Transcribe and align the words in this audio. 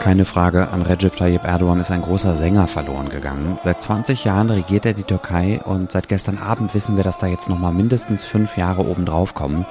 Keine 0.00 0.24
Frage, 0.24 0.68
an 0.68 0.82
Recep 0.82 1.16
Tayyip 1.16 1.42
Erdogan 1.42 1.80
ist 1.80 1.90
ein 1.90 2.02
großer 2.02 2.36
Sänger 2.36 2.68
verloren 2.68 3.08
gegangen. 3.08 3.58
Seit 3.64 3.82
20 3.82 4.24
Jahren 4.24 4.48
regiert 4.48 4.86
er 4.86 4.94
die 4.94 5.02
Türkei 5.02 5.60
und 5.64 5.90
seit 5.90 6.08
gestern 6.08 6.38
Abend 6.38 6.72
wissen 6.76 6.96
wir, 6.96 7.02
dass 7.02 7.18
da 7.18 7.26
jetzt 7.26 7.48
nochmal 7.48 7.72
mindestens 7.72 8.24
fünf 8.24 8.56
Jahre 8.56 8.86
obendrauf 8.86 9.34
kommen. 9.34 9.66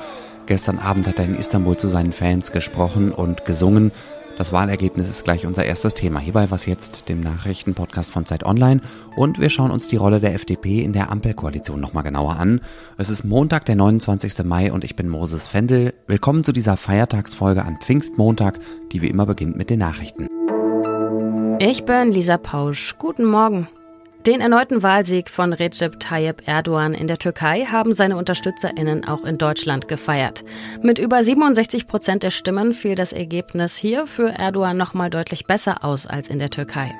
Gestern 0.45 0.77
Abend 0.77 1.07
hat 1.07 1.17
er 1.17 1.25
in 1.25 1.35
Istanbul 1.35 1.77
zu 1.77 1.87
seinen 1.87 2.11
Fans 2.11 2.51
gesprochen 2.51 3.13
und 3.13 3.45
gesungen. 3.45 3.93
Das 4.41 4.51
Wahlergebnis 4.51 5.07
ist 5.07 5.23
gleich 5.23 5.45
unser 5.45 5.65
erstes 5.65 5.93
Thema. 5.93 6.19
Hierbei 6.19 6.49
was 6.49 6.65
jetzt, 6.65 7.09
dem 7.09 7.21
Nachrichtenpodcast 7.21 8.09
von 8.09 8.25
Zeit 8.25 8.43
Online. 8.43 8.81
Und 9.15 9.39
wir 9.39 9.51
schauen 9.51 9.69
uns 9.69 9.87
die 9.87 9.97
Rolle 9.97 10.19
der 10.19 10.33
FDP 10.33 10.79
in 10.81 10.93
der 10.93 11.11
Ampelkoalition 11.11 11.79
nochmal 11.79 12.01
genauer 12.01 12.37
an. 12.37 12.59
Es 12.97 13.11
ist 13.11 13.23
Montag, 13.23 13.65
der 13.65 13.75
29. 13.75 14.43
Mai 14.43 14.71
und 14.71 14.83
ich 14.83 14.95
bin 14.95 15.09
Moses 15.09 15.47
Fendel. 15.47 15.93
Willkommen 16.07 16.43
zu 16.43 16.53
dieser 16.53 16.75
Feiertagsfolge 16.75 17.63
an 17.63 17.77
Pfingstmontag, 17.81 18.57
die 18.91 19.03
wie 19.03 19.09
immer 19.09 19.27
beginnt 19.27 19.57
mit 19.57 19.69
den 19.69 19.77
Nachrichten. 19.77 20.27
Ich 21.59 21.85
bin 21.85 22.11
Lisa 22.11 22.39
Pausch. 22.39 22.95
Guten 22.97 23.25
Morgen. 23.25 23.67
Den 24.27 24.39
erneuten 24.39 24.83
Wahlsieg 24.83 25.31
von 25.31 25.51
Recep 25.51 25.99
Tayyip 25.99 26.47
Erdogan 26.47 26.93
in 26.93 27.07
der 27.07 27.17
Türkei 27.17 27.65
haben 27.65 27.91
seine 27.91 28.17
UnterstützerInnen 28.17 29.03
auch 29.03 29.25
in 29.25 29.39
Deutschland 29.39 29.87
gefeiert. 29.87 30.43
Mit 30.83 30.99
über 30.99 31.23
67 31.23 31.87
Prozent 31.87 32.21
der 32.21 32.29
Stimmen 32.29 32.73
fiel 32.73 32.93
das 32.93 33.13
Ergebnis 33.13 33.75
hier 33.77 34.05
für 34.05 34.29
Erdogan 34.29 34.77
nochmal 34.77 35.09
deutlich 35.09 35.47
besser 35.47 35.83
aus 35.83 36.05
als 36.05 36.27
in 36.27 36.37
der 36.37 36.51
Türkei. 36.51 36.93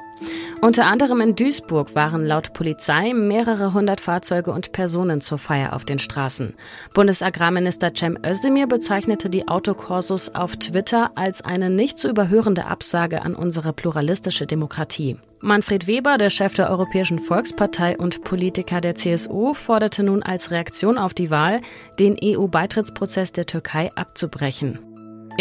Unter 0.62 0.86
anderem 0.86 1.22
in 1.22 1.36
Duisburg 1.36 1.96
waren 1.96 2.26
laut 2.26 2.54
Polizei 2.54 3.14
mehrere 3.14 3.74
hundert 3.74 4.00
Fahrzeuge 4.00 4.52
und 4.52 4.72
Personen 4.72 5.20
zur 5.20 5.40
Feier 5.40 5.74
auf 5.74 5.86
den 5.86 5.98
Straßen. 5.98 6.54
Bundesagrarminister 6.94 7.92
Cem 7.96 8.18
Özdemir 8.24 8.68
bezeichnete 8.68 9.30
die 9.30 9.48
Autokorsos 9.48 10.36
auf 10.36 10.56
Twitter 10.58 11.12
als 11.16 11.42
eine 11.42 11.72
nicht 11.72 11.98
zu 11.98 12.10
überhörende 12.10 12.68
Absage 12.68 13.24
an 13.24 13.34
unsere 13.34 13.74
pluralistische 13.74 14.46
Demokratie. 14.46 15.18
Manfred 15.40 15.88
Weber, 15.88 16.20
der 16.20 16.30
Chef 16.30 16.54
der 16.54 16.70
Europäischen 16.70 17.18
Volkspartei 17.18 17.98
und 17.98 18.24
Politiker 18.24 18.80
der 18.82 18.94
CSU, 18.94 19.56
forderte 19.56 20.04
nun 20.04 20.22
als 20.22 20.52
Reaktion 20.52 21.00
auf 21.00 21.16
die 21.16 21.32
Wahl, 21.32 21.62
den 21.98 22.16
EU-Beitrittsprozess 22.24 23.32
der 23.32 23.48
Türkei 23.48 23.90
abzubrechen. 23.96 24.91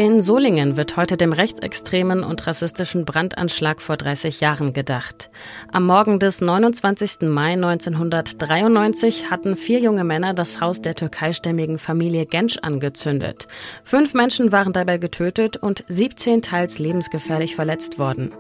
In 0.01 0.23
Solingen 0.23 0.79
wird 0.79 0.97
heute 0.97 1.19
dem 1.19 1.35
rechtsextremen 1.35 2.25
und 2.25 2.47
rassistischen 2.47 3.05
Brandanschlag 3.05 3.83
vor 3.83 3.99
30 3.99 4.41
Jahren 4.41 4.73
gedacht. 4.73 5.29
Am 5.73 5.85
Morgen 5.85 6.19
des 6.19 6.41
29. 6.41 7.29
Mai 7.29 7.53
1993 7.53 9.31
hatten 9.31 9.57
vier 9.57 9.81
junge 9.81 10.05
Männer 10.05 10.33
das 10.33 10.59
Haus 10.59 10.81
der 10.81 10.95
türkeistämmigen 10.95 11.79
Familie 11.79 12.25
Gensch 12.25 12.57
angezündet. 12.63 13.47
Fünf 13.85 14.15
Menschen 14.15 14.53
waren 14.53 14.73
dabei 14.73 14.97
getötet 14.97 15.59
und 15.59 15.85
17 15.89 16.41
teils 16.41 16.79
lebensgefährlich 16.79 17.55
verletzt 17.55 17.99
worden. 17.99 18.33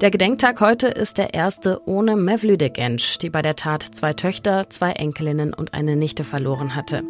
Der 0.00 0.10
Gedenktag 0.10 0.60
heute 0.60 0.88
ist 0.88 1.16
der 1.16 1.32
erste 1.32 1.80
ohne 1.86 2.16
Mevlüde 2.16 2.70
Gensch, 2.70 3.18
die 3.18 3.30
bei 3.30 3.40
der 3.40 3.54
Tat 3.54 3.84
zwei 3.84 4.14
Töchter, 4.14 4.68
zwei 4.68 4.90
Enkelinnen 4.90 5.54
und 5.54 5.74
eine 5.74 5.94
Nichte 5.94 6.24
verloren 6.24 6.74
hatte. 6.74 7.04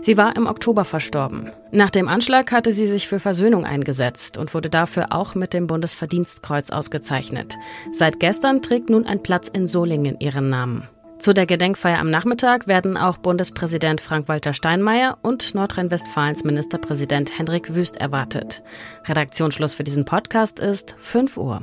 Sie 0.00 0.16
war 0.16 0.34
im 0.34 0.46
Oktober 0.46 0.86
verstorben. 0.86 1.52
Nach 1.72 1.90
dem 1.90 2.08
Anschlag 2.08 2.50
hatte 2.50 2.72
sie 2.72 2.86
sich 2.86 3.06
für 3.06 3.20
Versöhnung 3.20 3.64
eingesetzt 3.64 4.36
und 4.36 4.54
wurde 4.54 4.70
dafür 4.70 5.08
auch 5.10 5.34
mit 5.34 5.54
dem 5.54 5.66
Bundesverdienstkreuz 5.66 6.70
ausgezeichnet. 6.70 7.56
Seit 7.92 8.18
gestern 8.18 8.60
trägt 8.60 8.90
nun 8.90 9.06
ein 9.06 9.22
Platz 9.22 9.48
in 9.48 9.66
Solingen 9.66 10.18
ihren 10.18 10.50
Namen. 10.50 10.88
Zu 11.20 11.34
der 11.34 11.44
Gedenkfeier 11.44 11.98
am 11.98 12.10
Nachmittag 12.10 12.66
werden 12.66 12.96
auch 12.96 13.18
Bundespräsident 13.18 14.00
Frank-Walter 14.00 14.54
Steinmeier 14.54 15.18
und 15.20 15.54
Nordrhein-Westfalens 15.54 16.44
Ministerpräsident 16.44 17.38
Hendrik 17.38 17.74
Wüst 17.74 17.98
erwartet. 17.98 18.62
Redaktionsschluss 19.06 19.74
für 19.74 19.84
diesen 19.84 20.06
Podcast 20.06 20.58
ist 20.58 20.96
5 20.98 21.36
Uhr. 21.36 21.62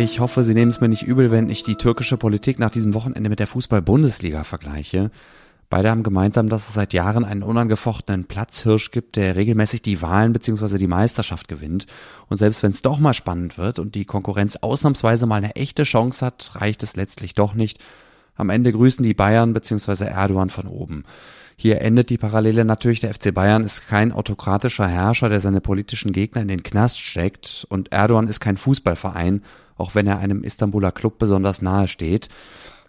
Ich 0.00 0.18
hoffe, 0.18 0.44
Sie 0.44 0.54
nehmen 0.54 0.70
es 0.70 0.80
mir 0.80 0.88
nicht 0.88 1.02
übel, 1.02 1.30
wenn 1.30 1.50
ich 1.50 1.62
die 1.62 1.76
türkische 1.76 2.16
Politik 2.16 2.58
nach 2.58 2.70
diesem 2.70 2.94
Wochenende 2.94 3.28
mit 3.28 3.38
der 3.38 3.46
Fußball-Bundesliga 3.46 4.44
vergleiche. 4.44 5.10
Beide 5.68 5.90
haben 5.90 6.02
gemeinsam, 6.02 6.48
dass 6.48 6.68
es 6.68 6.74
seit 6.74 6.94
Jahren 6.94 7.22
einen 7.22 7.42
unangefochtenen 7.42 8.24
Platzhirsch 8.24 8.92
gibt, 8.92 9.16
der 9.16 9.36
regelmäßig 9.36 9.82
die 9.82 10.00
Wahlen 10.00 10.32
bzw. 10.32 10.78
die 10.78 10.86
Meisterschaft 10.86 11.48
gewinnt. 11.48 11.84
Und 12.30 12.38
selbst 12.38 12.62
wenn 12.62 12.72
es 12.72 12.80
doch 12.80 12.98
mal 12.98 13.12
spannend 13.12 13.58
wird 13.58 13.78
und 13.78 13.94
die 13.94 14.06
Konkurrenz 14.06 14.56
ausnahmsweise 14.56 15.26
mal 15.26 15.36
eine 15.36 15.54
echte 15.54 15.82
Chance 15.82 16.24
hat, 16.24 16.52
reicht 16.54 16.82
es 16.82 16.96
letztlich 16.96 17.34
doch 17.34 17.52
nicht. 17.52 17.78
Am 18.36 18.48
Ende 18.48 18.72
grüßen 18.72 19.04
die 19.04 19.12
Bayern 19.12 19.52
bzw. 19.52 20.06
Erdogan 20.06 20.48
von 20.48 20.66
oben. 20.66 21.04
Hier 21.62 21.82
endet 21.82 22.08
die 22.08 22.16
Parallele 22.16 22.64
natürlich. 22.64 23.00
Der 23.00 23.12
FC 23.12 23.34
Bayern 23.34 23.64
ist 23.64 23.86
kein 23.86 24.12
autokratischer 24.12 24.88
Herrscher, 24.88 25.28
der 25.28 25.40
seine 25.40 25.60
politischen 25.60 26.10
Gegner 26.10 26.40
in 26.40 26.48
den 26.48 26.62
Knast 26.62 27.00
steckt. 27.00 27.66
Und 27.68 27.92
Erdogan 27.92 28.28
ist 28.28 28.40
kein 28.40 28.56
Fußballverein, 28.56 29.42
auch 29.76 29.94
wenn 29.94 30.06
er 30.06 30.20
einem 30.20 30.42
Istanbuler 30.42 30.90
Club 30.90 31.18
besonders 31.18 31.60
nahe 31.60 31.86
steht. 31.86 32.30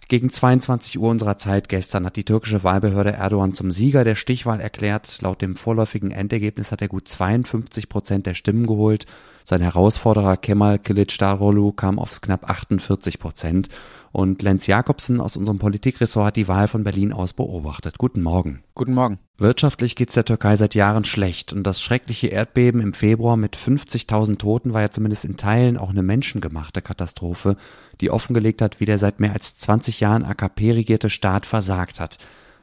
Gegen 0.08 0.32
22 0.32 0.98
Uhr 0.98 1.10
unserer 1.10 1.36
Zeit 1.36 1.68
gestern 1.68 2.06
hat 2.06 2.16
die 2.16 2.24
türkische 2.24 2.64
Wahlbehörde 2.64 3.12
Erdogan 3.12 3.52
zum 3.52 3.70
Sieger 3.70 4.04
der 4.04 4.14
Stichwahl 4.14 4.58
erklärt. 4.58 5.20
Laut 5.20 5.42
dem 5.42 5.54
vorläufigen 5.54 6.10
Endergebnis 6.10 6.72
hat 6.72 6.80
er 6.80 6.88
gut 6.88 7.08
52 7.08 7.90
Prozent 7.90 8.24
der 8.24 8.32
Stimmen 8.32 8.66
geholt. 8.66 9.04
Sein 9.44 9.60
Herausforderer 9.60 10.36
Kemal 10.36 10.76
Kılıçdaroğlu 10.76 11.76
kam 11.76 11.98
auf 11.98 12.20
knapp 12.20 12.48
48 12.48 13.18
Prozent. 13.18 13.68
Und 14.12 14.42
Lenz 14.42 14.66
Jakobsen 14.66 15.20
aus 15.20 15.36
unserem 15.36 15.58
Politikressort 15.58 16.26
hat 16.26 16.36
die 16.36 16.46
Wahl 16.46 16.68
von 16.68 16.84
Berlin 16.84 17.12
aus 17.12 17.32
beobachtet. 17.32 17.96
Guten 17.96 18.22
Morgen. 18.22 18.62
Guten 18.74 18.92
Morgen. 18.92 19.18
Wirtschaftlich 19.38 19.96
geht 19.96 20.10
es 20.10 20.14
der 20.14 20.24
Türkei 20.24 20.54
seit 20.56 20.74
Jahren 20.74 21.04
schlecht 21.04 21.52
und 21.52 21.64
das 21.64 21.80
schreckliche 21.80 22.28
Erdbeben 22.28 22.80
im 22.80 22.92
Februar 22.92 23.36
mit 23.36 23.56
50.000 23.56 24.38
Toten 24.38 24.72
war 24.72 24.82
ja 24.82 24.90
zumindest 24.90 25.24
in 25.24 25.36
Teilen 25.36 25.78
auch 25.78 25.90
eine 25.90 26.02
menschengemachte 26.02 26.82
Katastrophe, 26.82 27.56
die 28.00 28.10
offengelegt 28.10 28.62
hat, 28.62 28.78
wie 28.78 28.84
der 28.84 28.98
seit 28.98 29.18
mehr 29.18 29.32
als 29.32 29.58
20 29.58 30.00
Jahren 30.00 30.24
AKP 30.24 30.72
regierte 30.72 31.10
Staat 31.10 31.46
versagt 31.46 31.98
hat. 31.98 32.18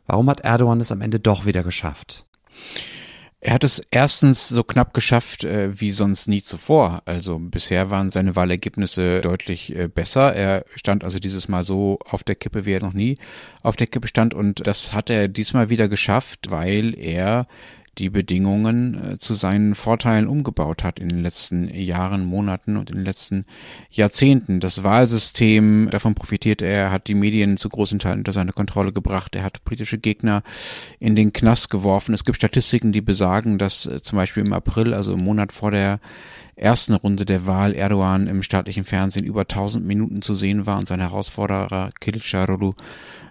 Warum 0.05 0.29
hat 0.29 0.41
Erdogan 0.41 0.79
es 0.79 0.91
am 0.91 1.01
Ende 1.01 1.19
doch 1.19 1.45
wieder 1.45 1.63
geschafft? 1.63 2.25
Er 3.41 3.53
hat 3.53 3.63
es 3.63 3.81
erstens 3.89 4.49
so 4.49 4.65
knapp 4.65 4.93
geschafft 4.93 5.45
äh, 5.45 5.79
wie 5.79 5.91
sonst 5.91 6.27
nie 6.27 6.41
zuvor. 6.41 7.01
Also 7.05 7.39
bisher 7.39 7.89
waren 7.89 8.09
seine 8.09 8.35
Wahlergebnisse 8.35 9.21
deutlich 9.21 9.73
äh, 9.73 9.87
besser. 9.87 10.35
Er 10.35 10.65
stand 10.75 11.05
also 11.05 11.19
dieses 11.19 11.47
Mal 11.47 11.63
so 11.63 11.99
auf 12.03 12.23
der 12.25 12.35
Kippe, 12.35 12.65
wie 12.65 12.73
er 12.73 12.81
noch 12.81 12.93
nie 12.93 13.15
auf 13.63 13.77
der 13.77 13.87
Kippe 13.87 14.09
stand. 14.09 14.33
Und 14.33 14.67
das 14.67 14.91
hat 14.91 15.09
er 15.09 15.29
diesmal 15.29 15.69
wieder 15.69 15.87
geschafft, 15.87 16.51
weil 16.51 16.93
er 16.99 17.47
die 17.97 18.09
Bedingungen 18.09 19.13
äh, 19.13 19.17
zu 19.17 19.33
seinen 19.33 19.75
Vorteilen 19.75 20.27
umgebaut 20.27 20.83
hat 20.83 20.99
in 20.99 21.09
den 21.09 21.21
letzten 21.21 21.73
Jahren, 21.73 22.25
Monaten 22.25 22.77
und 22.77 22.89
in 22.89 22.97
den 22.97 23.05
letzten 23.05 23.45
Jahrzehnten. 23.89 24.59
Das 24.59 24.83
Wahlsystem, 24.83 25.89
davon 25.91 26.15
profitiert 26.15 26.61
er, 26.61 26.91
hat 26.91 27.07
die 27.07 27.15
Medien 27.15 27.57
zu 27.57 27.69
großen 27.69 27.99
Teilen 27.99 28.19
unter 28.19 28.31
seine 28.31 28.51
Kontrolle 28.51 28.93
gebracht, 28.93 29.35
er 29.35 29.43
hat 29.43 29.63
politische 29.63 29.97
Gegner 29.97 30.43
in 30.99 31.15
den 31.15 31.33
Knast 31.33 31.69
geworfen. 31.69 32.13
Es 32.13 32.25
gibt 32.25 32.37
Statistiken, 32.37 32.91
die 32.91 33.01
besagen, 33.01 33.57
dass 33.57 33.85
äh, 33.85 34.01
zum 34.01 34.17
Beispiel 34.17 34.45
im 34.45 34.53
April, 34.53 34.93
also 34.93 35.13
im 35.13 35.23
Monat 35.23 35.51
vor 35.51 35.71
der 35.71 35.99
ersten 36.59 36.93
Runde 36.93 37.25
der 37.25 37.45
Wahl 37.45 37.73
Erdogan 37.73 38.27
im 38.27 38.43
staatlichen 38.43 38.83
Fernsehen 38.83 39.25
über 39.25 39.41
1000 39.41 39.85
Minuten 39.85 40.21
zu 40.21 40.35
sehen 40.35 40.65
war 40.65 40.77
und 40.77 40.87
sein 40.87 40.99
Herausforderer 40.99 41.89
Kılıçdaroğlu 42.01 42.75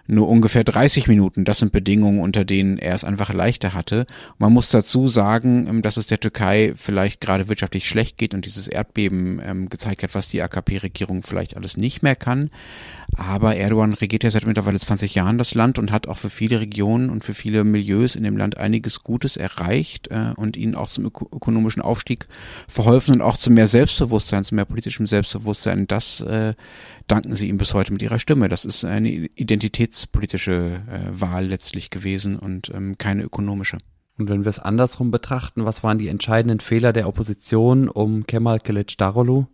nur 0.09 0.27
ungefähr 0.27 0.63
30 0.63 1.07
Minuten. 1.07 1.45
Das 1.45 1.59
sind 1.59 1.71
Bedingungen, 1.71 2.19
unter 2.19 2.43
denen 2.43 2.79
er 2.79 2.95
es 2.95 3.03
einfach 3.03 3.31
leichter 3.31 3.75
hatte. 3.75 4.07
Man 4.39 4.51
muss 4.51 4.69
dazu 4.69 5.07
sagen, 5.07 5.67
ähm, 5.69 5.81
dass 5.83 5.97
es 5.97 6.07
der 6.07 6.19
Türkei 6.19 6.73
vielleicht 6.75 7.21
gerade 7.21 7.47
wirtschaftlich 7.47 7.87
schlecht 7.87 8.17
geht 8.17 8.33
und 8.33 8.45
dieses 8.45 8.67
Erdbeben 8.67 9.39
ähm, 9.45 9.69
gezeigt 9.69 10.01
hat, 10.01 10.15
was 10.15 10.27
die 10.27 10.41
AKP-Regierung 10.41 11.21
vielleicht 11.21 11.55
alles 11.55 11.77
nicht 11.77 12.01
mehr 12.01 12.15
kann. 12.15 12.49
Aber 13.15 13.55
Erdogan 13.55 13.93
regiert 13.93 14.23
ja 14.23 14.31
seit 14.31 14.47
mittlerweile 14.47 14.79
20 14.79 15.13
Jahren 15.13 15.37
das 15.37 15.53
Land 15.53 15.77
und 15.77 15.91
hat 15.91 16.07
auch 16.07 16.17
für 16.17 16.29
viele 16.31 16.59
Regionen 16.59 17.11
und 17.11 17.23
für 17.23 17.35
viele 17.35 17.63
Milieus 17.63 18.15
in 18.15 18.23
dem 18.23 18.37
Land 18.37 18.57
einiges 18.57 19.03
Gutes 19.03 19.37
erreicht 19.37 20.07
äh, 20.09 20.33
und 20.35 20.57
ihnen 20.57 20.73
auch 20.73 20.89
zum 20.89 21.05
ökonomischen 21.05 21.83
Aufstieg 21.83 22.27
verholfen 22.67 23.18
und 23.19 23.25
auch 23.25 23.37
zu 23.37 23.51
mehr 23.51 23.67
Selbstbewusstsein, 23.67 24.45
zu 24.45 24.55
mehr 24.55 24.65
politischem 24.65 25.05
Selbstbewusstsein. 25.05 25.87
Das 25.87 26.21
äh, 26.21 26.53
danken 27.07 27.35
sie 27.35 27.49
ihm 27.49 27.57
bis 27.57 27.73
heute 27.73 27.91
mit 27.91 28.01
ihrer 28.01 28.19
Stimme. 28.19 28.47
Das 28.47 28.63
ist 28.63 28.85
eine 28.85 29.09
identitätspolitische 29.09 30.81
äh, 30.87 31.21
Wahl 31.21 31.47
letztlich 31.47 31.89
gewesen 31.89 32.37
und 32.39 32.71
ähm, 32.73 32.97
keine 32.97 33.23
ökonomische. 33.23 33.77
Und 34.17 34.29
wenn 34.29 34.45
wir 34.45 34.49
es 34.49 34.59
andersrum 34.59 35.11
betrachten, 35.11 35.65
was 35.65 35.83
waren 35.83 35.97
die 35.97 36.07
entscheidenden 36.07 36.61
Fehler 36.61 36.93
der 36.93 37.07
Opposition 37.07 37.89
um 37.89 38.25
Kemal 38.25 38.57
Kılıçdaroğlu? 38.57 39.47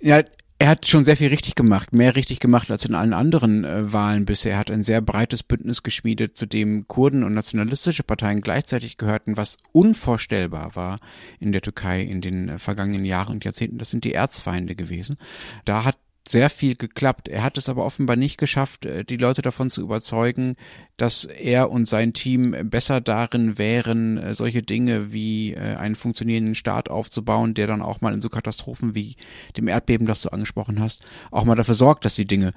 Ja, 0.00 0.22
er 0.58 0.68
hat 0.68 0.86
schon 0.86 1.04
sehr 1.04 1.18
viel 1.18 1.28
richtig 1.28 1.54
gemacht, 1.54 1.92
mehr 1.92 2.16
richtig 2.16 2.40
gemacht 2.40 2.70
als 2.70 2.86
in 2.86 2.94
allen 2.94 3.12
anderen 3.12 3.64
äh, 3.64 3.92
Wahlen 3.92 4.24
bisher. 4.24 4.52
Er 4.52 4.58
hat 4.58 4.70
ein 4.70 4.82
sehr 4.82 5.02
breites 5.02 5.42
Bündnis 5.42 5.82
geschmiedet, 5.82 6.36
zu 6.36 6.46
dem 6.46 6.88
Kurden 6.88 7.24
und 7.24 7.34
nationalistische 7.34 8.02
Parteien 8.02 8.40
gleichzeitig 8.40 8.96
gehörten, 8.96 9.36
was 9.36 9.58
unvorstellbar 9.72 10.74
war 10.74 10.98
in 11.40 11.52
der 11.52 11.60
Türkei 11.60 12.02
in 12.02 12.22
den 12.22 12.48
äh, 12.48 12.58
vergangenen 12.58 13.04
Jahren 13.04 13.34
und 13.34 13.44
Jahrzehnten. 13.44 13.78
Das 13.78 13.90
sind 13.90 14.04
die 14.04 14.14
Erzfeinde 14.14 14.74
gewesen. 14.74 15.18
Da 15.66 15.84
hat 15.84 15.98
sehr 16.28 16.50
viel 16.50 16.74
geklappt. 16.74 17.28
Er 17.28 17.42
hat 17.42 17.56
es 17.56 17.68
aber 17.68 17.84
offenbar 17.84 18.16
nicht 18.16 18.38
geschafft, 18.38 18.84
äh, 18.84 19.04
die 19.04 19.16
Leute 19.16 19.42
davon 19.42 19.70
zu 19.70 19.82
überzeugen, 19.82 20.56
dass 20.96 21.24
er 21.24 21.70
und 21.70 21.86
sein 21.86 22.12
Team 22.12 22.56
besser 22.64 23.00
darin 23.00 23.58
wären, 23.58 24.18
äh, 24.18 24.34
solche 24.34 24.62
Dinge 24.62 25.12
wie 25.12 25.52
äh, 25.52 25.76
einen 25.76 25.94
funktionierenden 25.94 26.54
Staat 26.54 26.88
aufzubauen, 26.88 27.54
der 27.54 27.66
dann 27.66 27.82
auch 27.82 28.00
mal 28.00 28.14
in 28.14 28.20
so 28.20 28.28
Katastrophen 28.28 28.94
wie 28.94 29.16
dem 29.56 29.68
Erdbeben, 29.68 30.06
das 30.06 30.22
du 30.22 30.30
angesprochen 30.30 30.80
hast, 30.80 31.04
auch 31.30 31.44
mal 31.44 31.54
dafür 31.54 31.74
sorgt, 31.74 32.04
dass 32.04 32.14
die 32.14 32.26
Dinge 32.26 32.52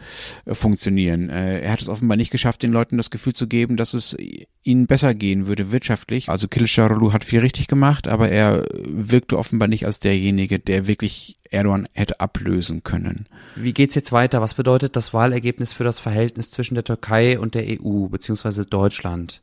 funktionieren. 0.48 1.30
Er 1.30 1.72
hat 1.72 1.82
es 1.82 1.90
offenbar 1.90 2.18
nicht 2.18 2.32
geschafft, 2.32 2.64
den 2.64 2.72
Leuten 2.72 2.98
das 2.98 3.10
Gefühl 3.10 3.34
zu 3.34 3.48
geben, 3.48 3.78
dass 3.78 3.94
es 3.94 4.16
ihnen 4.64 4.88
besser 4.88 5.14
gehen 5.14 5.48
würde 5.48 5.72
wirtschaftlich. 5.72 6.30
Also 6.30 6.48
Kılıçdaroğlu 6.48 7.14
hat 7.14 7.26
viel 7.26 7.40
richtig 7.40 7.68
gemacht, 7.68 8.08
aber 8.08 8.30
er 8.30 8.66
wirkte 8.86 9.38
offenbar 9.38 9.68
nicht 9.68 9.86
als 9.86 10.00
derjenige, 10.00 10.60
der 10.60 10.88
wirklich 10.88 11.39
Erdogan 11.52 11.88
hätte 11.94 12.20
ablösen 12.20 12.84
können. 12.84 13.26
Wie 13.56 13.74
geht's 13.74 13.96
jetzt 13.96 14.12
weiter? 14.12 14.42
Was 14.42 14.54
bedeutet 14.54 14.96
das 14.96 15.14
Wahlergebnis 15.14 15.74
für 15.74 15.84
das 15.84 16.00
Verhältnis 16.00 16.52
zwischen 16.52 16.76
der 16.76 16.84
Türkei 16.84 17.40
und 17.40 17.56
der 17.56 17.66
EU 17.68 18.08
bzw. 18.08 18.66
Deutschland? 18.70 19.42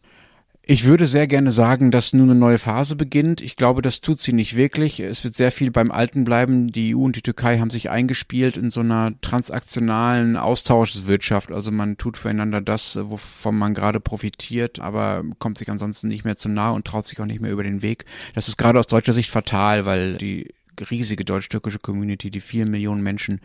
Ich 0.69 0.85
würde 0.85 1.06
sehr 1.06 1.29
gerne 1.29 1.53
sagen, 1.53 1.93
dass 1.93 2.12
nun 2.12 2.29
eine 2.29 2.38
neue 2.38 2.58
Phase 2.58 2.97
beginnt. 2.97 3.41
Ich 3.41 3.55
glaube, 3.55 3.82
das 3.82 4.00
tut 4.00 4.19
sie 4.19 4.32
nicht 4.32 4.56
wirklich. 4.56 4.99
Es 4.99 5.23
wird 5.23 5.35
sehr 5.35 5.53
viel 5.53 5.70
beim 5.70 5.93
Alten 5.93 6.25
bleiben. 6.25 6.73
Die 6.73 6.93
EU 6.97 7.03
und 7.03 7.14
die 7.14 7.23
Türkei 7.23 7.61
haben 7.61 7.70
sich 7.70 7.88
eingespielt 7.88 8.56
in 8.56 8.70
so 8.73 8.81
einer 8.81 9.12
transaktionalen 9.20 10.37
Austauschwirtschaft. 10.37 11.52
Also 11.52 11.70
man 11.70 11.99
tut 11.99 12.17
füreinander 12.17 12.61
das, 12.61 12.99
wovon 13.00 13.56
man 13.56 13.75
gerade 13.75 14.00
profitiert, 14.00 14.81
aber 14.81 15.23
kommt 15.38 15.56
sich 15.56 15.70
ansonsten 15.70 16.09
nicht 16.09 16.25
mehr 16.25 16.37
zu 16.37 16.49
nah 16.49 16.70
und 16.70 16.85
traut 16.85 17.06
sich 17.06 17.20
auch 17.20 17.26
nicht 17.26 17.41
mehr 17.41 17.52
über 17.52 17.62
den 17.62 17.82
Weg. 17.82 18.05
Das 18.35 18.49
ist 18.49 18.56
gerade 18.56 18.81
aus 18.81 18.88
deutscher 18.88 19.12
Sicht 19.12 19.31
fatal, 19.31 19.87
weil 19.87 20.17
die 20.17 20.52
riesige 20.90 21.25
deutsch-türkische 21.25 21.78
Community, 21.78 22.31
die 22.31 22.40
vielen 22.40 22.70
Millionen 22.70 23.02
Menschen, 23.02 23.40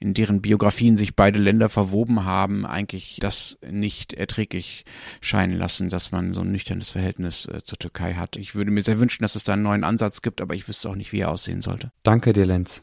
in 0.00 0.14
deren 0.14 0.42
Biografien 0.42 0.96
sich 0.96 1.16
beide 1.16 1.38
Länder 1.38 1.68
verwoben 1.68 2.24
haben, 2.24 2.66
eigentlich 2.66 3.18
das 3.20 3.58
nicht 3.68 4.12
erträglich 4.12 4.84
scheinen 5.20 5.58
lassen, 5.58 5.88
dass 5.88 6.12
man 6.12 6.32
so 6.32 6.40
ein 6.40 6.52
nüchternes 6.52 6.90
Verhältnis 6.90 7.46
äh, 7.46 7.62
zur 7.62 7.78
Türkei 7.78 8.14
hat. 8.14 8.36
Ich 8.36 8.54
würde 8.54 8.70
mir 8.70 8.82
sehr 8.82 9.00
wünschen, 9.00 9.22
dass 9.22 9.34
es 9.34 9.44
da 9.44 9.54
einen 9.54 9.62
neuen 9.62 9.84
Ansatz 9.84 10.22
gibt, 10.22 10.40
aber 10.40 10.54
ich 10.54 10.68
wüsste 10.68 10.88
auch 10.88 10.96
nicht, 10.96 11.12
wie 11.12 11.20
er 11.20 11.30
aussehen 11.30 11.60
sollte. 11.60 11.92
Danke 12.02 12.32
dir, 12.32 12.46
Lenz. 12.46 12.82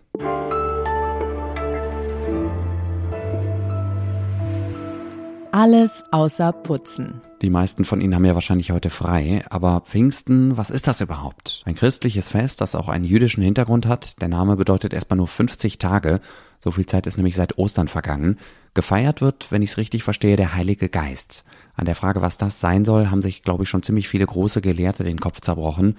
Alles 5.51 6.03
außer 6.11 6.51
Putzen. 6.51 7.21
Die 7.41 7.49
meisten 7.49 7.83
von 7.83 8.01
Ihnen 8.01 8.13
haben 8.13 8.25
ja 8.25 8.35
wahrscheinlich 8.35 8.69
heute 8.71 8.91
frei, 8.91 9.43
aber 9.49 9.81
Pfingsten, 9.81 10.57
was 10.57 10.69
ist 10.69 10.85
das 10.85 11.01
überhaupt? 11.01 11.63
Ein 11.65 11.73
christliches 11.73 12.29
Fest, 12.29 12.61
das 12.61 12.75
auch 12.75 12.87
einen 12.87 13.03
jüdischen 13.03 13.41
Hintergrund 13.41 13.87
hat. 13.87 14.21
Der 14.21 14.27
Name 14.27 14.57
bedeutet 14.57 14.93
erstmal 14.93 15.17
nur 15.17 15.27
50 15.27 15.79
Tage. 15.79 16.19
So 16.59 16.69
viel 16.71 16.85
Zeit 16.85 17.07
ist 17.07 17.17
nämlich 17.17 17.33
seit 17.33 17.57
Ostern 17.57 17.87
vergangen. 17.87 18.37
Gefeiert 18.75 19.21
wird, 19.21 19.51
wenn 19.51 19.63
ich 19.63 19.71
es 19.71 19.77
richtig 19.77 20.03
verstehe, 20.03 20.35
der 20.35 20.53
Heilige 20.53 20.87
Geist. 20.87 21.45
An 21.75 21.85
der 21.85 21.95
Frage, 21.95 22.21
was 22.21 22.37
das 22.37 22.59
sein 22.59 22.85
soll, 22.85 23.07
haben 23.09 23.23
sich, 23.23 23.41
glaube 23.41 23.63
ich, 23.63 23.69
schon 23.69 23.81
ziemlich 23.81 24.07
viele 24.07 24.27
große 24.27 24.61
Gelehrte 24.61 25.03
den 25.03 25.19
Kopf 25.19 25.41
zerbrochen. 25.41 25.97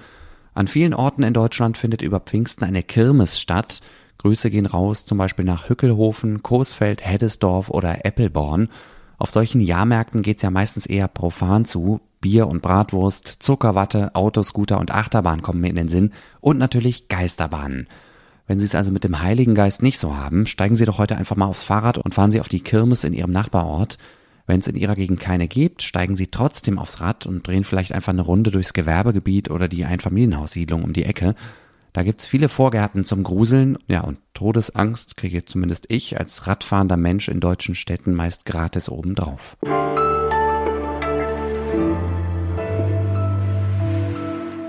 An 0.55 0.69
vielen 0.69 0.95
Orten 0.95 1.25
in 1.25 1.35
Deutschland 1.35 1.77
findet 1.77 2.03
über 2.03 2.21
Pfingsten 2.21 2.65
eine 2.65 2.85
Kirmes 2.85 3.41
statt. 3.41 3.81
Grüße 4.19 4.49
gehen 4.49 4.67
raus, 4.67 5.07
zum 5.07 5.19
Beispiel 5.19 5.45
nach 5.45 5.69
Hückelhofen, 5.69 6.45
Coesfeld, 6.45 7.05
Heddesdorf 7.05 7.69
oder 7.69 8.05
Eppelborn. 8.05 8.69
Auf 9.21 9.31
solchen 9.31 9.61
Jahrmärkten 9.61 10.23
geht's 10.23 10.41
ja 10.41 10.51
meistens 10.51 10.87
eher 10.87 11.07
profan 11.07 11.67
zu. 11.67 12.01
Bier 12.23 12.49
und 12.49 12.63
Bratwurst, 12.63 13.37
Zuckerwatte, 13.41 14.15
Autoscooter 14.15 14.81
und 14.81 14.91
Achterbahn 14.91 15.43
kommen 15.43 15.61
mir 15.61 15.69
in 15.69 15.77
den 15.77 15.89
Sinn 15.89 16.13
und 16.41 16.57
natürlich 16.57 17.09
Geisterbahnen. 17.09 17.87
Wenn 18.47 18.59
Sie 18.59 18.65
es 18.65 18.75
also 18.75 18.91
mit 18.91 19.05
dem 19.05 19.21
Heiligen 19.21 19.55
Geist 19.55 19.83
nicht 19.83 19.99
so 19.99 20.17
haben, 20.17 20.47
steigen 20.47 20.75
Sie 20.75 20.87
doch 20.87 20.97
heute 20.97 21.17
einfach 21.17 21.37
mal 21.37 21.45
aufs 21.45 21.63
Fahrrad 21.63 21.99
und 21.99 22.15
fahren 22.15 22.31
Sie 22.31 22.41
auf 22.41 22.49
die 22.49 22.63
Kirmes 22.63 23.05
in 23.05 23.13
Ihrem 23.13 23.31
Nachbarort. 23.31 23.99
Wenn 24.47 24.61
es 24.61 24.69
in 24.69 24.75
Ihrer 24.75 24.97
Gegend 24.97 25.21
keine 25.21 25.49
gibt, 25.49 25.83
steigen 25.83 26.17
Sie 26.17 26.29
trotzdem 26.29 26.79
aufs 26.79 27.03
Rad 27.03 27.27
und 27.27 27.47
drehen 27.47 27.65
vielleicht 27.65 27.93
einfach 27.93 28.15
eine 28.15 28.23
Runde 28.23 28.51
durchs 28.51 28.73
Gewerbegebiet 28.73 29.51
oder 29.51 29.69
die 29.69 29.85
Einfamilienhaussiedlung 29.85 30.83
um 30.83 30.95
die 30.95 31.05
Ecke. 31.05 31.35
Da 31.93 32.05
gibt's 32.05 32.25
viele 32.27 32.49
Vorgärten 32.49 33.05
zum 33.05 33.25
Gruseln, 33.25 33.77
ja, 33.89 34.03
und 34.03 34.19
Todesangst 34.33 35.17
kriege 35.17 35.45
zumindest 35.45 35.87
ich 35.89 36.19
als 36.19 36.47
radfahrender 36.47 36.97
Mensch 36.97 37.29
in 37.29 37.41
deutschen 37.41 37.75
Städten 37.75 38.15
meist 38.15 38.45
gratis 38.45 38.89
obendrauf. 38.89 39.57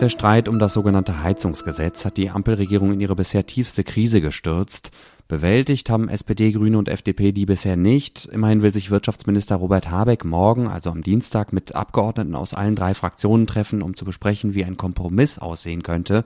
Der 0.02 0.10
Streit 0.10 0.48
um 0.48 0.58
das 0.58 0.74
sogenannte 0.74 1.22
Heizungsgesetz 1.22 2.06
hat 2.06 2.18
die 2.18 2.32
Ampelregierung 2.32 2.92
in 2.92 3.00
ihre 3.00 3.16
bisher 3.16 3.46
tiefste 3.46 3.84
Krise 3.84 4.20
gestürzt. 4.20 4.90
Bewältigt 5.28 5.92
haben 5.92 6.10
SPD, 6.10 6.52
Grüne 6.52 6.80
und 6.80 6.90
FDP 6.90 7.32
die 7.32 7.46
bisher 7.46 7.78
nicht. 7.78 8.26
Immerhin 8.26 8.64
will 8.64 8.74
sich 8.74 8.90
Wirtschaftsminister 8.90 9.58
Robert 9.58 9.92
Habeck 9.92 10.26
morgen, 10.26 10.68
also 10.68 10.90
am 10.90 11.04
Dienstag, 11.04 11.54
mit 11.54 11.76
Abgeordneten 11.76 12.34
aus 12.34 12.56
allen 12.56 12.76
drei 12.76 12.96
Fraktionen 12.96 13.46
treffen, 13.46 13.84
um 13.84 13.96
zu 13.96 14.06
besprechen, 14.06 14.56
wie 14.56 14.66
ein 14.66 14.76
Kompromiss 14.76 15.38
aussehen 15.38 15.84
könnte. 15.84 16.26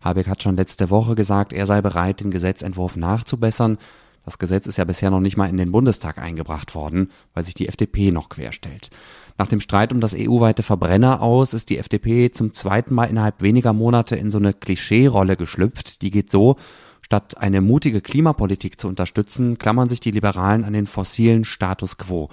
Habeck 0.00 0.28
hat 0.28 0.42
schon 0.42 0.56
letzte 0.56 0.90
Woche 0.90 1.14
gesagt, 1.14 1.52
er 1.52 1.66
sei 1.66 1.80
bereit, 1.82 2.20
den 2.20 2.30
Gesetzentwurf 2.30 2.96
nachzubessern. 2.96 3.78
Das 4.24 4.38
Gesetz 4.38 4.66
ist 4.66 4.76
ja 4.76 4.84
bisher 4.84 5.10
noch 5.10 5.20
nicht 5.20 5.36
mal 5.36 5.48
in 5.48 5.56
den 5.56 5.72
Bundestag 5.72 6.18
eingebracht 6.18 6.74
worden, 6.74 7.10
weil 7.34 7.44
sich 7.44 7.54
die 7.54 7.68
FDP 7.68 8.10
noch 8.10 8.28
querstellt. 8.28 8.90
Nach 9.38 9.46
dem 9.46 9.60
Streit 9.60 9.92
um 9.92 10.00
das 10.00 10.14
EU-weite 10.14 10.62
Verbrenner 10.62 11.22
aus 11.22 11.54
ist 11.54 11.70
die 11.70 11.78
FDP 11.78 12.30
zum 12.30 12.52
zweiten 12.52 12.94
Mal 12.94 13.06
innerhalb 13.06 13.40
weniger 13.40 13.72
Monate 13.72 14.16
in 14.16 14.30
so 14.30 14.38
eine 14.38 14.52
Klischee-Rolle 14.52 15.36
geschlüpft. 15.36 16.02
Die 16.02 16.10
geht 16.10 16.30
so, 16.30 16.56
statt 17.00 17.38
eine 17.38 17.60
mutige 17.60 18.00
Klimapolitik 18.00 18.80
zu 18.80 18.88
unterstützen, 18.88 19.56
klammern 19.56 19.88
sich 19.88 20.00
die 20.00 20.10
Liberalen 20.10 20.64
an 20.64 20.74
den 20.74 20.86
fossilen 20.86 21.44
Status 21.44 21.96
quo. 21.96 22.28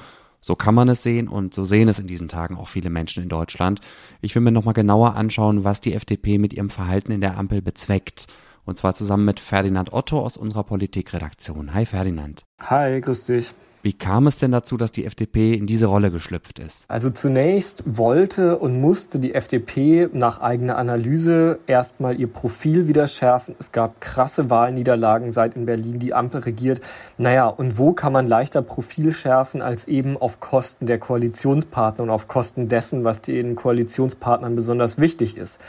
So 0.45 0.55
kann 0.55 0.75
man 0.75 0.89
es 0.89 1.01
sehen 1.01 1.27
und 1.27 1.55
so 1.55 1.65
sehen 1.65 1.87
es 1.87 1.97
in 1.97 2.05
diesen 2.05 2.27
Tagen 2.27 2.55
auch 2.55 2.67
viele 2.67 2.91
Menschen 2.91 3.23
in 3.23 3.29
Deutschland. 3.29 3.81
Ich 4.21 4.35
will 4.35 4.43
mir 4.43 4.51
nochmal 4.51 4.75
genauer 4.75 5.15
anschauen, 5.15 5.63
was 5.63 5.81
die 5.81 5.95
FDP 5.95 6.37
mit 6.37 6.53
ihrem 6.53 6.69
Verhalten 6.69 7.11
in 7.11 7.19
der 7.19 7.39
Ampel 7.39 7.63
bezweckt. 7.63 8.27
Und 8.63 8.77
zwar 8.77 8.93
zusammen 8.93 9.25
mit 9.25 9.39
Ferdinand 9.39 9.91
Otto 9.91 10.19
aus 10.19 10.37
unserer 10.37 10.63
Politikredaktion. 10.63 11.73
Hi 11.73 11.87
Ferdinand. 11.87 12.45
Hi, 12.59 13.01
grüß 13.01 13.23
dich. 13.23 13.53
Wie 13.85 13.93
kam 13.93 14.25
es 14.25 14.39
denn 14.39 14.51
dazu, 14.51 14.77
dass 14.77 14.91
die 14.91 15.05
FDP 15.05 15.53
in 15.53 15.67
diese 15.67 15.85
Rolle 15.85 16.09
geschlüpft 16.09 16.57
ist? 16.57 16.85
Also 16.87 17.11
zunächst 17.11 17.83
wollte 17.85 18.57
und 18.57 18.81
musste 18.81 19.19
die 19.19 19.35
FDP 19.35 20.09
nach 20.11 20.41
eigener 20.41 20.79
Analyse 20.79 21.59
erstmal 21.67 22.19
ihr 22.19 22.25
Profil 22.25 22.87
wieder 22.87 23.05
schärfen. 23.05 23.55
Es 23.59 23.71
gab 23.71 24.01
krasse 24.01 24.49
Wahlniederlagen, 24.49 25.31
seit 25.31 25.55
in 25.55 25.67
Berlin 25.67 25.99
die 25.99 26.15
Ampel 26.15 26.41
regiert. 26.41 26.81
Naja, 27.19 27.45
und 27.45 27.77
wo 27.77 27.93
kann 27.93 28.11
man 28.11 28.25
leichter 28.25 28.63
Profil 28.63 29.13
schärfen 29.13 29.61
als 29.61 29.87
eben 29.87 30.17
auf 30.17 30.39
Kosten 30.39 30.87
der 30.87 30.97
Koalitionspartner 30.97 32.05
und 32.05 32.09
auf 32.09 32.27
Kosten 32.27 32.67
dessen, 32.67 33.03
was 33.03 33.21
den 33.21 33.55
Koalitionspartnern 33.55 34.55
besonders 34.55 34.97
wichtig 34.97 35.37
ist? 35.37 35.61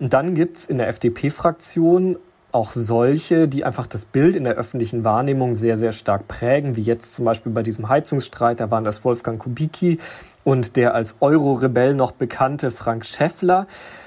Und 0.00 0.12
dann 0.12 0.34
gibt's 0.34 0.64
in 0.64 0.78
der 0.78 0.88
FDP-Fraktion 0.88 2.16
auch 2.52 2.72
solche, 2.72 3.48
die 3.48 3.64
einfach 3.64 3.86
das 3.86 4.04
Bild 4.04 4.36
in 4.36 4.44
der 4.44 4.54
öffentlichen 4.54 5.04
Wahrnehmung 5.04 5.54
sehr, 5.54 5.76
sehr 5.76 5.92
stark 5.92 6.28
prägen, 6.28 6.76
wie 6.76 6.82
jetzt 6.82 7.14
zum 7.14 7.24
Beispiel 7.24 7.52
bei 7.52 7.62
diesem 7.62 7.88
Heizungsstreit, 7.88 8.60
da 8.60 8.70
waren 8.70 8.84
das 8.84 9.04
Wolfgang 9.04 9.38
Kubicki 9.38 9.98
und 10.44 10.76
der 10.76 10.94
als 10.94 11.16
Euro-Rebell 11.20 11.94
noch 11.94 12.12
bekannte 12.12 12.70
Frank 12.70 13.04
Schäffler. 13.04 13.66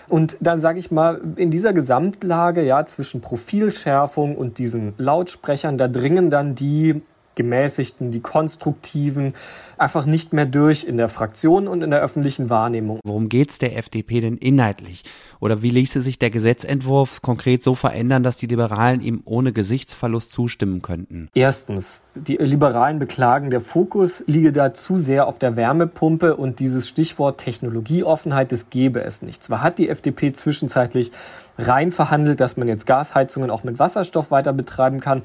Und 0.09 0.37
dann 0.41 0.61
sage 0.61 0.79
ich 0.79 0.91
mal, 0.91 1.21
in 1.37 1.49
dieser 1.49 1.73
Gesamtlage, 1.73 2.63
ja, 2.63 2.85
zwischen 2.85 3.21
Profilschärfung 3.21 4.35
und 4.35 4.57
diesen 4.57 4.93
Lautsprechern, 4.97 5.77
da 5.77 5.87
dringen 5.87 6.29
dann 6.29 6.55
die 6.55 7.01
gemäßigten, 7.35 8.11
die 8.11 8.19
konstruktiven 8.19 9.33
einfach 9.77 10.05
nicht 10.05 10.33
mehr 10.33 10.45
durch 10.45 10.83
in 10.83 10.97
der 10.97 11.09
Fraktion 11.09 11.67
und 11.67 11.81
in 11.81 11.91
der 11.91 12.01
öffentlichen 12.01 12.49
Wahrnehmung. 12.49 12.99
Worum 13.03 13.29
geht's 13.29 13.57
der 13.57 13.77
FDP 13.77 14.21
denn 14.21 14.37
inhaltlich? 14.37 15.03
Oder 15.39 15.61
wie 15.61 15.71
ließe 15.71 16.01
sich 16.01 16.19
der 16.19 16.29
Gesetzentwurf 16.29 17.21
konkret 17.21 17.63
so 17.63 17.75
verändern, 17.75 18.23
dass 18.23 18.37
die 18.37 18.47
Liberalen 18.47 19.01
ihm 19.01 19.21
ohne 19.25 19.51
Gesichtsverlust 19.51 20.31
zustimmen 20.31 20.81
könnten? 20.81 21.29
Erstens, 21.33 22.01
die 22.15 22.37
Liberalen 22.37 22.99
beklagen, 22.99 23.49
der 23.49 23.61
Fokus 23.61 24.23
liege 24.25 24.51
da 24.51 24.73
zu 24.73 24.97
sehr 24.97 25.27
auf 25.27 25.39
der 25.39 25.55
Wärmepumpe 25.55 26.35
und 26.35 26.59
dieses 26.59 26.87
Stichwort 26.87 27.39
Technologieoffenheit, 27.39 28.51
das 28.51 28.69
gäbe 28.69 29.03
es 29.03 29.21
nicht. 29.21 29.43
Zwar 29.43 29.61
hat 29.61 29.79
die 29.79 29.89
FDP 29.89 30.33
zwischenzeitlich 30.33 31.11
rein 31.57 31.91
verhandelt, 31.91 32.39
dass 32.39 32.57
man 32.57 32.67
jetzt 32.67 32.85
Gasheizungen 32.85 33.49
auch 33.49 33.63
mit 33.63 33.79
Wasserstoff 33.79 34.31
weiter 34.31 34.53
betreiben 34.53 34.99
kann. 34.99 35.23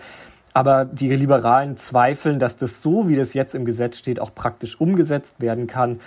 Aber 0.59 0.87
die 0.87 1.15
Liberalen 1.15 1.77
zweifeln, 1.77 2.41
dass 2.41 2.57
das 2.57 2.83
so, 2.83 3.09
wie 3.09 3.15
das 3.15 3.33
jetzt 3.33 3.55
im 3.55 3.65
Gesetz 3.65 3.97
steht, 3.97 4.19
auch 4.19 4.35
praktisch 4.35 4.81
umgesetzt 4.81 5.37
werden 5.41 5.69
kann. 5.69 6.01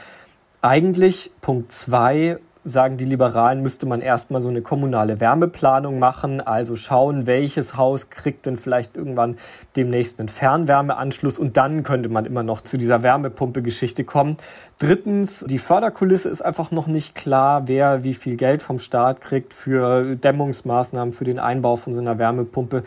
Eigentlich 0.62 1.32
Punkt 1.40 1.72
zwei 1.72 2.38
sagen 2.66 2.98
die 2.98 3.06
Liberalen, 3.06 3.62
müsste 3.62 3.86
man 3.86 4.02
erstmal 4.02 4.42
so 4.42 4.50
eine 4.50 4.62
kommunale 4.62 5.22
Wärmeplanung 5.22 6.00
machen, 6.00 6.42
also 6.42 6.76
schauen, 6.76 7.28
welches 7.28 7.78
Haus 7.78 8.10
kriegt 8.10 8.46
denn 8.46 8.58
vielleicht 8.58 8.98
irgendwann 8.98 9.38
demnächst 9.78 10.20
einen 10.20 10.28
Fernwärmeanschluss 10.28 11.40
und 11.40 11.56
dann 11.56 11.84
könnte 11.84 12.10
man 12.10 12.26
immer 12.26 12.44
noch 12.44 12.60
zu 12.60 12.78
dieser 12.78 13.04
Wärmepumpe-Geschichte 13.04 14.04
kommen. 14.04 14.36
Drittens, 14.80 15.46
die 15.48 15.60
Förderkulisse 15.60 16.28
ist 16.28 16.42
einfach 16.42 16.72
noch 16.72 16.88
nicht 16.88 17.16
klar, 17.16 17.70
wer 17.70 18.04
wie 18.04 18.14
viel 18.14 18.36
Geld 18.36 18.62
vom 18.62 18.80
Staat 18.80 19.22
kriegt 19.22 19.54
für 19.54 20.18
Dämmungsmaßnahmen, 20.18 21.14
für 21.14 21.24
den 21.24 21.40
Einbau 21.40 21.78
von 21.78 21.94
so 21.94 22.02
einer 22.02 22.20
Wärmepumpe. 22.20 22.84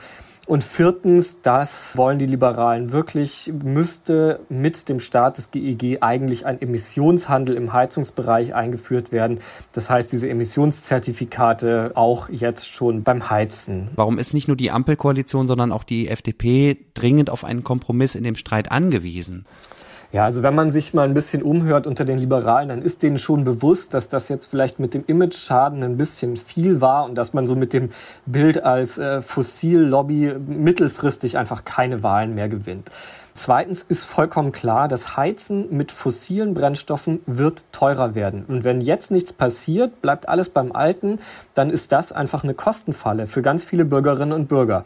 Und 0.46 0.62
viertens, 0.62 1.38
das 1.42 1.96
wollen 1.96 2.18
die 2.18 2.26
Liberalen 2.26 2.92
wirklich, 2.92 3.50
müsste 3.62 4.40
mit 4.50 4.90
dem 4.90 5.00
Start 5.00 5.38
des 5.38 5.50
GEG 5.50 6.02
eigentlich 6.02 6.44
ein 6.44 6.60
Emissionshandel 6.60 7.56
im 7.56 7.72
Heizungsbereich 7.72 8.54
eingeführt 8.54 9.10
werden. 9.10 9.40
Das 9.72 9.88
heißt, 9.88 10.12
diese 10.12 10.28
Emissionszertifikate 10.28 11.92
auch 11.94 12.28
jetzt 12.28 12.68
schon 12.68 13.04
beim 13.04 13.30
Heizen. 13.30 13.88
Warum 13.96 14.18
ist 14.18 14.34
nicht 14.34 14.48
nur 14.48 14.56
die 14.56 14.70
Ampelkoalition, 14.70 15.46
sondern 15.46 15.72
auch 15.72 15.84
die 15.84 16.08
FDP 16.08 16.76
dringend 16.92 17.30
auf 17.30 17.44
einen 17.44 17.64
Kompromiss 17.64 18.14
in 18.14 18.24
dem 18.24 18.36
Streit 18.36 18.70
angewiesen? 18.70 19.46
Ja, 20.14 20.26
also 20.26 20.44
wenn 20.44 20.54
man 20.54 20.70
sich 20.70 20.94
mal 20.94 21.08
ein 21.08 21.12
bisschen 21.12 21.42
umhört 21.42 21.88
unter 21.88 22.04
den 22.04 22.18
Liberalen, 22.18 22.68
dann 22.68 22.82
ist 22.82 23.02
denen 23.02 23.18
schon 23.18 23.42
bewusst, 23.42 23.94
dass 23.94 24.08
das 24.08 24.28
jetzt 24.28 24.46
vielleicht 24.46 24.78
mit 24.78 24.94
dem 24.94 25.02
Image-Schaden 25.04 25.82
ein 25.82 25.96
bisschen 25.96 26.36
viel 26.36 26.80
war 26.80 27.04
und 27.04 27.16
dass 27.16 27.32
man 27.32 27.48
so 27.48 27.56
mit 27.56 27.72
dem 27.72 27.88
Bild 28.24 28.62
als 28.62 28.96
äh, 28.96 29.22
Fossillobby 29.22 30.36
mittelfristig 30.46 31.36
einfach 31.36 31.64
keine 31.64 32.04
Wahlen 32.04 32.36
mehr 32.36 32.48
gewinnt. 32.48 32.92
Zweitens 33.34 33.84
ist 33.88 34.04
vollkommen 34.04 34.52
klar, 34.52 34.86
das 34.86 35.16
Heizen 35.16 35.76
mit 35.76 35.90
fossilen 35.90 36.54
Brennstoffen 36.54 37.18
wird 37.26 37.64
teurer 37.72 38.14
werden. 38.14 38.44
Und 38.46 38.62
wenn 38.62 38.80
jetzt 38.80 39.10
nichts 39.10 39.32
passiert, 39.32 40.00
bleibt 40.00 40.28
alles 40.28 40.48
beim 40.48 40.70
Alten, 40.70 41.18
dann 41.54 41.70
ist 41.70 41.90
das 41.90 42.12
einfach 42.12 42.44
eine 42.44 42.54
Kostenfalle 42.54 43.26
für 43.26 43.42
ganz 43.42 43.64
viele 43.64 43.84
Bürgerinnen 43.84 44.32
und 44.32 44.46
Bürger. 44.46 44.84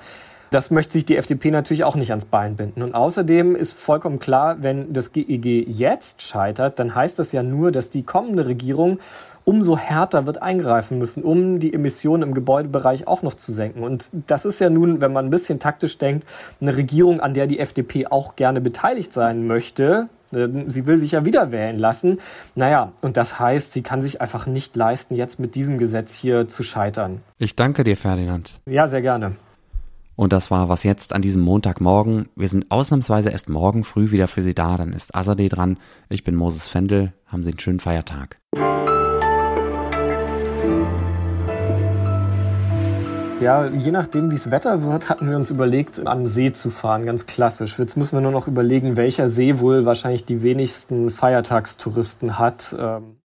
Das 0.50 0.71
möchte 0.71 0.95
sich 0.95 1.05
die 1.05 1.17
FDP 1.17 1.50
natürlich 1.50 1.85
auch 1.85 1.97
nicht 1.97 2.11
ans 2.11 2.25
Bein 2.25 2.57
binden. 2.57 2.83
Und 2.83 2.95
außerdem 2.95 3.55
ist 3.55 3.75
vollkommen 3.75 4.19
klar, 4.19 4.62
wenn 4.62 4.93
das 4.93 5.12
GEG 5.12 5.67
jetzt 5.69 6.23
scheitert, 6.23 6.78
dann 6.78 6.95
heißt 6.95 7.19
das 7.19 7.33
ja 7.33 7.43
nur, 7.43 7.71
dass 7.71 7.90
die 7.90 8.02
kommende 8.02 8.47
Regierung 8.47 8.99
umso 9.45 9.78
härter 9.78 10.26
wird 10.26 10.43
eingreifen 10.43 10.99
müssen, 10.99 11.23
um 11.23 11.59
die 11.59 11.73
Emissionen 11.73 12.23
im 12.23 12.35
Gebäudebereich 12.35 13.07
auch 13.07 13.23
noch 13.23 13.35
zu 13.35 13.52
senken. 13.52 13.83
Und 13.83 14.11
das 14.26 14.45
ist 14.45 14.59
ja 14.59 14.69
nun, 14.69 15.00
wenn 15.00 15.12
man 15.12 15.26
ein 15.26 15.31
bisschen 15.31 15.59
taktisch 15.59 15.97
denkt, 15.97 16.26
eine 16.61 16.76
Regierung, 16.76 17.21
an 17.21 17.33
der 17.33 17.47
die 17.47 17.59
FDP 17.59 18.07
auch 18.07 18.37
gerne 18.37 18.61
beteiligt 18.61 19.12
sein 19.12 19.47
möchte. 19.47 20.09
Sie 20.31 20.87
will 20.87 20.99
sich 20.99 21.12
ja 21.12 21.25
wieder 21.25 21.50
wählen 21.50 21.78
lassen. 21.78 22.19
Naja, 22.55 22.93
und 23.00 23.17
das 23.17 23.40
heißt, 23.40 23.73
sie 23.73 23.83
kann 23.83 24.02
sich 24.02 24.21
einfach 24.21 24.47
nicht 24.47 24.76
leisten, 24.76 25.14
jetzt 25.14 25.40
mit 25.40 25.55
diesem 25.55 25.78
Gesetz 25.78 26.14
hier 26.14 26.49
zu 26.49 26.62
scheitern. 26.62 27.23
Ich 27.38 27.57
danke 27.57 27.85
dir, 27.85 27.97
Ferdinand. 27.97 28.61
Ja, 28.67 28.87
sehr 28.87 29.00
gerne. 29.00 29.37
Und 30.19 30.33
das 30.33 30.51
war 30.51 30.69
was 30.69 30.83
jetzt 30.83 31.13
an 31.13 31.23
diesem 31.23 31.43
Montagmorgen. 31.43 32.29
Wir 32.35 32.49
sind 32.49 32.73
ausnahmsweise 32.73 33.31
erst 33.31 33.49
morgen 33.49 33.85
früh 33.85 34.11
wieder 34.11 34.27
für 34.27 34.43
Sie 34.43 34.53
da. 34.53 34.77
Dann 34.77 34.93
ist 34.93 35.15
Azadeh 35.15 35.49
dran. 35.49 35.79
Ich 36.09 36.25
bin 36.25 36.35
Moses 36.35 36.67
Fendel. 36.67 37.13
Haben 37.27 37.45
Sie 37.45 37.51
einen 37.51 37.61
schönen 37.61 37.79
Feiertag. 37.79 38.37
Ja, 43.41 43.69
je 43.69 43.93
nachdem, 43.93 44.33
wie 44.33 44.35
es 44.35 44.51
Wetter 44.51 44.83
wird, 44.83 45.09
hatten 45.09 45.31
wir 45.31 45.37
uns 45.37 45.51
überlegt, 45.51 46.05
an 46.05 46.27
See 46.27 46.53
zu 46.53 46.71
fahren, 46.71 47.07
ganz 47.07 47.27
klassisch. 47.27 47.79
Jetzt 47.79 47.97
müssen 47.97 48.17
wir 48.17 48.21
nur 48.21 48.33
noch 48.33 48.49
überlegen, 48.49 48.97
welcher 48.97 49.29
See 49.29 49.61
wohl 49.61 49.87
wahrscheinlich 49.87 50.25
die 50.25 50.43
wenigsten 50.43 51.11
Feiertagstouristen 51.11 52.41
hat. 52.41 52.75
Ähm 52.77 53.18